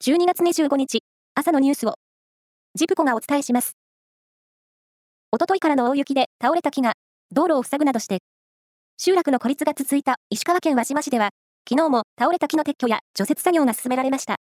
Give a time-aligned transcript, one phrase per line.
[0.00, 1.00] 12月25日、
[1.34, 1.94] 朝のニュースを、
[2.76, 3.76] ジプコがお伝えします。
[5.32, 6.92] おとといからの大雪で倒れた木が、
[7.32, 8.20] 道路を塞ぐなどして、
[8.96, 11.30] 集落の孤立が続いた石川県輪島市では、
[11.68, 14.36] 昨日も倒れた木の撤去や除雪作業が進められました。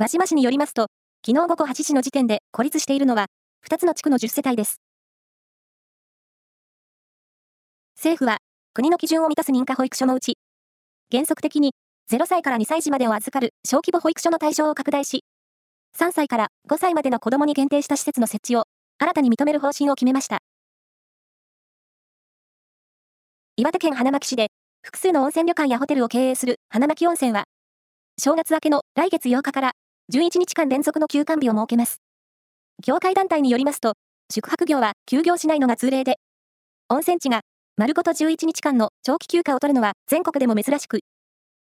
[0.00, 0.88] 輪島市によりますと、
[1.24, 3.26] 昨日午後8時の時点で孤立しているのは、
[3.64, 4.80] 2つの地区の10世帯です。
[7.94, 8.38] 政府は、
[8.74, 10.38] 国の基準を満たす認可保育所のうち、
[11.12, 11.72] 原則的に
[12.12, 15.24] 0歳から2歳児までを預かる小規模保育所の対象を拡大し、
[15.98, 18.64] 3歳から5歳までの子供に限定した施設の設置を
[18.98, 20.40] 新たに認める方針を決めました。
[23.56, 24.48] 岩手県花巻市で
[24.82, 27.44] 複数の温泉旅館やホテルを経営する花巻温泉は、
[28.20, 29.72] 正月明けの来月8日から
[30.12, 31.96] 11日間連続の休館日を設けます。
[32.84, 33.94] 業界団体によりますと、
[34.30, 36.18] 宿泊業は休業しないのが通例で、
[36.90, 37.40] 温泉地が
[37.78, 41.00] 丸ごと11日間の長期休暇を取るのは全国でも珍しく、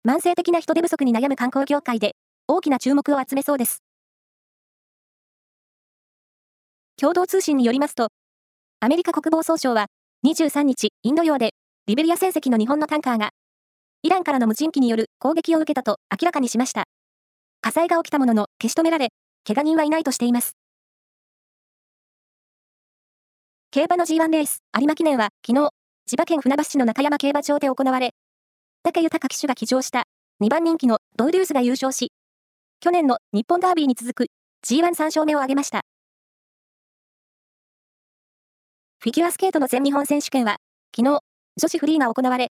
[0.06, 3.82] 慢性的な人手不足に悩む観光業界で大きな注目を集めそうです。
[6.98, 8.10] 共同通信によりますと、
[8.82, 9.88] アメリカ国防総省は
[10.26, 11.52] 23日、インド洋で
[11.88, 13.30] リベリア船籍の日本のタンカーが
[14.02, 16.84] イランからの無人機による攻撃を受けたと明らかにしました。
[17.62, 19.08] 火災が起きたものの消し止められ、
[19.48, 20.58] 怪我人はいないとしています。
[23.72, 25.70] 競馬の G1 レース、有馬記念は昨日、
[26.06, 28.14] 千葉県船橋市の中山競馬場で行われ、
[28.86, 30.04] 武豊騎手が騎乗した
[30.44, 32.12] 2番人気のドウデュースが優勝し、
[32.82, 34.26] 去年の日本ダービーに続く
[34.68, 35.84] G13 勝目を挙げました。
[39.00, 40.58] フィギュアスケートの全日本選手権は、
[40.94, 41.20] 昨日、
[41.62, 42.50] 女子フリーが行われ、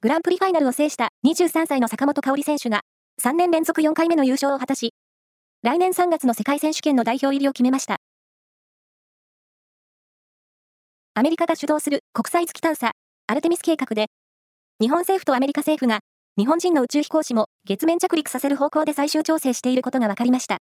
[0.00, 2.82] グランプリファイナルを制した23歳の坂本香織選手が、
[3.20, 4.94] 3年連続4回目の優勝を果たし、
[5.62, 7.96] 来年3月の世界選手権の代表入りを決めました。
[11.14, 12.92] アメリカが主導する国際月探査、
[13.26, 14.06] アルテミス計画で、
[14.80, 15.98] 日本政府とアメリカ政府が、
[16.36, 20.58] 日本人の宇宙飛行士も月面着陸させる方向で最終調整していることが分かりました。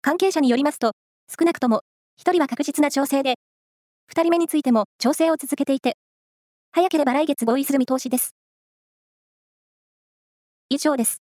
[0.00, 0.92] 関係者によりますと、
[1.28, 1.82] 少なくとも、
[2.16, 3.34] 1人は確実な調整で、
[4.08, 5.98] 2人目についても調整を続けていて、
[6.72, 8.34] 早ければ来月合意する見通しです。
[10.70, 11.23] 以上です。